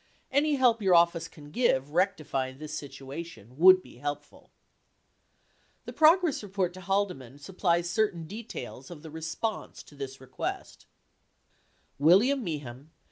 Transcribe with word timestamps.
Any 0.31 0.55
help 0.55 0.81
your 0.81 0.95
office 0.95 1.27
can 1.27 1.51
give 1.51 1.91
rectifying 1.91 2.57
this 2.57 2.75
situation 2.75 3.55
would 3.59 3.83
be 3.83 3.97
help 3.97 4.23
ful. 4.23 4.49
95 5.85 5.85
The 5.85 5.93
progress 5.93 6.41
report 6.41 6.73
to 6.73 6.81
Haldeman 6.81 7.37
supplies 7.37 7.87
certain 7.87 8.25
details 8.25 8.89
of 8.89 9.03
the 9.03 9.11
response 9.11 9.83
to 9.83 9.93
this 9.93 10.19
request, 10.19 10.87
83 11.99 12.31
Malek 12.33 12.39
exhibit 12.39 12.63
No. 12.63 12.85